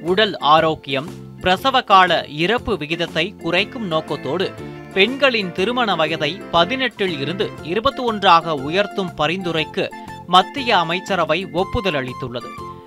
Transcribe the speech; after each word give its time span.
உடல் 0.00 0.36
ஆரோக்கியம் 0.38 1.08
பிரசவ 1.40 1.82
கால 1.82 2.26
இறப்பு 2.28 2.76
விகிதத்தை 2.76 3.34
குறைக்கும் 3.36 3.86
நோக்கத்தோடு 3.86 4.50
பெண்களின் 4.94 5.52
திருமண 5.52 5.94
வயதை 5.94 6.40
பதினெட்டில் 6.50 7.20
இருந்து 7.20 7.50
இருபத்தி 7.62 8.02
ஒன்றாக 8.02 8.54
உயர்த்தும் 8.54 9.10
பரிந்துரைக்கு 9.16 9.88
மத்திய 10.26 10.78
அமைச்சரவை 10.78 11.46
ஒப்புதல் 11.52 11.94
அளித்துள்ளது. 11.94 12.46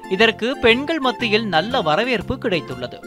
இதற்கு 0.10 0.58
பெண்கள் 0.58 1.00
மத்தியில் 1.00 1.46
நல்ல 1.46 1.82
வரவேற்பு 1.82 2.36
கிடைத்துள்ளது. 2.36 3.00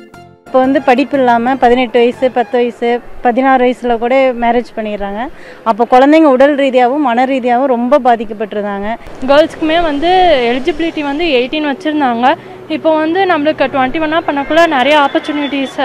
இப்போ 0.47 0.59
வந்து 0.65 0.81
படிப்பு 0.89 1.17
இல்லாமல் 1.19 1.59
பதினெட்டு 1.63 1.97
வயசு 2.01 2.27
பத்து 2.37 2.55
வயசு 2.59 2.89
பதினாறு 3.25 3.63
வயசில் 3.65 3.99
கூட 4.03 4.15
மேரேஜ் 4.43 4.71
பண்ணிடுறாங்க. 4.77 5.23
அப்போ 5.71 5.83
குழந்தைங்க 5.93 6.29
உடல் 6.35 6.55
ரீதியாகவும் 6.61 7.07
மன 7.09 7.25
ரீதியாகவும் 7.31 7.73
ரொம்ப 7.75 7.99
பாதிக்கப்பட்டிருந்தாங்க. 8.05 8.91
கேர்ள்ஸ்க்குமே 9.31 9.79
வந்து 9.89 10.11
எலிஜிபிலிட்டி 10.51 11.03
வந்து 11.11 11.27
எயிட்டீன் 11.39 11.69
வச்சுருந்தாங்க. 11.71 12.31
இப்போ 12.77 12.93
வந்து 13.03 13.21
நம்மளுக்கு 13.33 13.71
டுவெண்ட்டி 13.75 14.05
ஒன்னாக 14.07 14.27
பண்ணக்குள்ள 14.29 14.63
நிறைய 14.77 14.97
ஆப்பர்ச்சுனிட்டிஸ் 15.07 15.77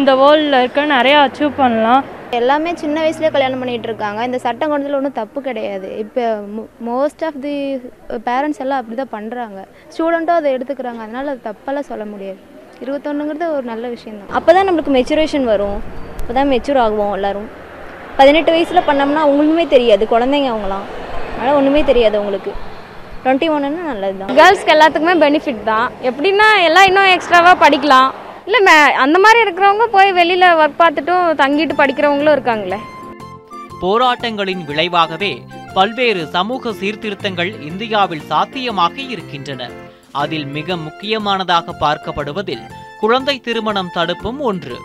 இந்த 0.00 0.10
வேர்ல்டில் 0.22 0.60
இருக்க 0.62 0.88
நிறையா 0.96 1.20
அச்சீவ் 1.26 1.58
பண்ணலாம். 1.62 2.02
எல்லாமே 2.40 2.72
சின்ன 2.82 2.98
வயசுலேயே 3.04 3.34
கல்யாணம் 3.36 3.62
பண்ணிகிட்டு 3.62 3.90
இருக்காங்க. 3.92 4.20
இந்த 4.30 4.40
சட்டம் 4.48 4.72
கொண்டதில் 4.72 5.00
ஒன்றும் 5.00 5.18
தப்பு 5.22 5.38
கிடையாது. 5.48 5.90
இப்போ 6.04 6.26
மோஸ்ட் 6.90 7.24
ஆஃப் 7.28 7.42
தி 7.48 7.56
பேரண்ட்ஸ் 8.30 8.62
எல்லாம் 8.66 8.80
அப்படி 8.82 8.98
தான் 9.02 9.16
பண்ணுறாங்க 9.16 9.60
ஸ்டூடெண்ட்டும் 9.94 10.38
அதை 10.40 10.50
எடுத்துக்கிறாங்க. 10.58 11.02
அதனால் 11.06 11.34
அது 11.34 11.48
தப்பெல்லாம் 11.50 11.90
சொல்ல 11.94 12.06
முடியாது. 12.14 12.40
இருபத்தொன்னுங்கிறது 12.82 13.46
ஒரு 13.56 13.64
நல்ல 13.72 13.84
விஷயந்தான் 13.94 14.34
அப்போ 14.38 14.50
தான் 14.56 14.66
நம்மளுக்கு 14.68 14.92
மெச்சுரேஷன் 14.96 15.46
வரும். 15.52 15.78
அப்போ 16.20 16.32
தான் 16.38 16.50
மெச்சூர் 16.52 16.80
ஆகுவோம் 16.84 17.14
எல்லாரும். 17.18 17.48
பதினெட்டு 18.18 18.50
வயசில் 18.54 18.86
பண்ணோம்னா 18.88 19.22
ஒன்றுமே 19.34 19.64
தெரியாது 19.74 20.04
குழந்தைங்க 20.12 20.48
அவங்களாம் 20.52 20.86
அதனால் 21.36 21.58
ஒன்றுமே 21.58 21.82
தெரியாது 21.90 22.16
அவங்களுக்கு 22.18 22.52
டுவெண்ட்டி 23.22 23.46
ஒன்றுன்னா 23.54 23.84
நல்லது 23.90 24.16
தான் 24.20 24.36
கேர்ள்ஸ்க்கு 24.38 24.74
எல்லாத்துக்குமே 24.74 25.14
பெனிஃபிட் 25.24 25.62
தான். 25.70 25.88
எப்படின்னா 26.08 26.48
எல்லாம் 26.68 26.88
இன்னும் 26.90 27.10
எக்ஸ்ட்ராவாக 27.14 27.56
படிக்கலாம். 27.64 28.08
இல்லை 28.48 28.60
மே 28.68 28.76
அந்த 29.04 29.16
மாதிரி 29.24 29.38
இருக்கிறவங்க 29.44 29.86
போய் 29.96 30.10
வெளியில் 30.18 30.46
ஒர்க் 30.60 30.80
பார்த்துட்டும் 30.82 31.26
தங்கிட்டு 31.42 31.74
படிக்கிறவங்களும் 31.80 32.36
இருக்காங்களே. 32.36 32.78
போராட்டங்களின் 33.82 34.62
விளைவாகவே 34.70 35.32
பல்வேறு 35.76 36.22
சமூக 36.36 36.72
சீர்திருத்தங்கள் 36.80 37.52
இந்தியாவில் 37.70 38.24
சாத்தியமாக 38.32 38.96
இருக்கின்றன. 39.14 39.68
அதில் 40.12 40.46
மிக 40.46 40.76
முக்கியமானதாக 40.76 41.74
பார்க்கப்படுவதில் 41.80 42.64
குழந்தை 43.00 43.40
திருமணம் 43.40 43.90
தடுப்பும் 43.94 44.38
ஒன்று. 44.38 44.78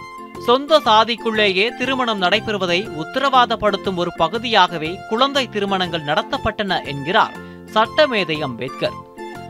சொந்த 0.46 0.80
சாதிக்குள்ளேயே 0.86 1.78
திருமணம் 1.78 2.22
நடைபெறுவதை 2.22 2.88
உத்தரவாதப்படுத்தும் 3.04 3.96
ஒரு 3.96 4.14
பகுதியாகவே 4.18 5.00
குழந்தை 5.10 5.50
திருமணங்கள் 5.50 6.04
நடத்தப்பட்டன 6.04 6.86
என்கிறார் 6.86 7.34
சட்டமேதை 7.74 8.42
அம்பேத்கர். 8.42 8.94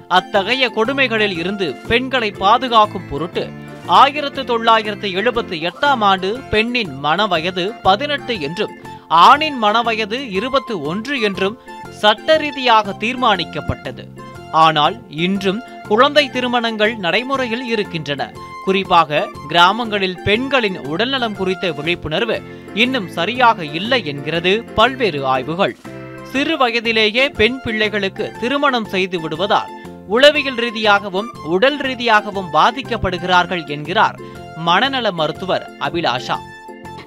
அத்தகைய 0.07 0.71
கொடுமைகளில் 0.75 1.38
இருந்து 1.38 1.75
பெண்களை 1.88 2.31
பாதுகாக்கும் 2.31 3.09
பொருட்டு 3.09 3.49
ஆயிரத்து 3.85 4.45
தொள்ளாயிரத்து 4.45 5.07
எழுபத்தி 5.07 5.69
எட்டாம் 5.69 5.99
ஆண்டு 5.99 6.39
பெண்ணின் 6.49 7.03
மனவயது 7.03 7.71
பதினெட்டு 7.83 8.41
என்றும் 8.41 8.71
ஆணின் 9.07 9.63
மனவயது 9.63 10.29
இருபத்து 10.29 10.81
ஒன்று 10.81 11.21
என்றும் 11.21 11.59
சட்ட 11.89 12.38
ரீதியாக 12.38 12.95
தீர்மானிக்கப்பட்டது. 12.99 14.22
ஆனால் 14.54 15.09
இன்றும் 15.09 15.62
குழந்தை 15.88 16.30
திருமணங்கள் 16.30 16.96
நடைமுறையில் 16.96 17.66
இருக்கின்றன. 17.66 18.32
குறிப்பாக 18.66 19.28
கிராமங்களில் 19.48 20.20
பெண்களின் 20.23 20.78
உடல்நலம் 20.78 21.36
குறித்த 21.36 21.72
விழிப்புணர்வு 21.72 22.42
இன்னும் 22.74 23.08
சரியாக 23.08 23.66
இல்லை 23.66 24.06
என்கிறது 24.06 24.64
பல்வேறு 24.64 25.26
ஆய்வுகள். 25.26 25.76
சிறு 26.24 26.58
வயதிலேயே 26.58 27.30
பெண் 27.30 27.59
பிள்ளைகளுக்கு 27.64 28.31
திருமணம் 28.40 28.86
செய்து 28.86 29.22
விடுவதால் 29.22 29.72
உளவியல் 30.08 30.56
ரீதியாகவும் 30.56 31.30
உடல் 31.44 31.78
ரீதியாகவும் 31.78 32.54
பாதிக்கப்படுகிறார்கள் 32.54 33.68
என்கிறார் 33.68 34.20
மனநல 34.58 35.12
மருத்துவர் 35.12 35.72
அபிலாஷா. 35.80 36.38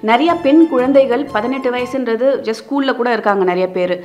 நிறைய 0.09 0.31
பெண் 0.45 0.61
குழந்தைகள் 0.69 1.23
பதினெட்டு 1.33 1.69
வயசுன்றது 1.71 2.27
ஜஸ்ட் 2.47 2.63
ஸ்கூலில் 2.63 2.95
கூட 2.95 3.09
இருக்காங்க 3.13 3.43
நிறைய 3.43 3.67
பேர். 3.69 3.95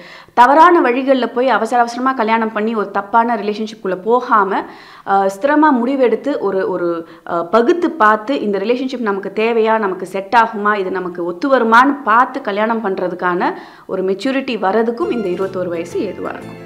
தவறான 0.40 0.80
வழிகளில் 0.80 1.32
போய் 1.34 1.48
அவசர 1.48 1.80
அவசரமாக 1.80 2.16
கல்யாணம் 2.16 2.52
பண்ணி 2.52 2.74
ஒரு 2.74 2.90
தப்பான 2.90 3.36
ரிலேஷன்ஷிப்புக்குள்ளே 3.36 3.98
போகாமல் 4.08 4.64
ஸ்திரமாக 5.34 5.78
முடிவெடுத்து 5.80 6.38
ஒரு 6.38 6.68
ஒரு 6.68 7.06
பகுத்து 7.50 7.90
பார்த்து 7.90 8.40
இந்த 8.40 8.58
ரிலேஷன்ஷிப் 8.58 9.08
நமக்கு 9.10 9.32
தேவையா 9.34 9.78
நமக்கு 9.78 10.06
செட் 10.06 10.36
ஆகுமா 10.42 10.74
இது 10.76 10.90
நமக்கு 10.90 11.24
ஒத்து 11.24 11.48
வருமான்னு 11.56 11.96
பார்த்து 12.04 12.40
கல்யாணம் 12.40 12.84
பண்ணுறதுக்கான 12.84 13.52
ஒரு 13.86 14.02
மெச்சூரிட்டி 14.02 14.56
வரதுக்கும் 14.66 15.10
இந்த 15.10 15.28
இருபத்தோரு 15.28 15.68
வயசு 15.68 16.00
ஏதுவாக 16.00 16.34
இருக்கும். 16.34 16.60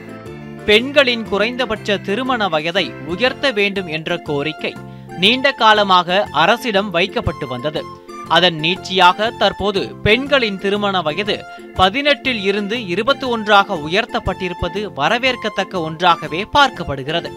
பெண்களின் 0.66 1.22
குறைந்தபட்ச 1.30 1.96
திருமண 1.96 2.48
வயதை 2.48 2.90
உயர்த்த 3.06 3.52
வேண்டும் 3.52 3.86
என்ற 3.86 4.16
கோரிக்கை 4.16 4.74
நீண்ட 5.18 5.52
காலமாக 5.52 6.24
அரசிடம் 6.32 6.90
வைக்கப்பட்டு 6.90 7.46
வந்தது. 7.46 7.82
அதன் 8.28 8.60
நீட்சியாக 8.60 9.36
தற்போது 9.36 9.94
பெண்களின் 10.02 10.58
திருமண 10.58 11.02
வயது 11.02 11.44
பதினெட்டில் 11.74 12.42
இருந்து 12.42 12.86
இருபத்தி 12.86 13.26
ஒன்றாக 13.26 13.74
உயர்த்தப்பட்டிருப்பது 13.74 14.88
வரவேற்கத்தக்க 14.96 15.74
ஒன்றாகவே 15.74 16.46
பார்க்கப்படுகிறது. 16.52 17.30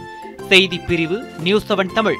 செய்தி 0.47 0.79
பிரிவு 0.79 1.31
நியூஸ் 1.39 1.73
செவன் 1.73 1.93
தமிழ். 1.93 2.17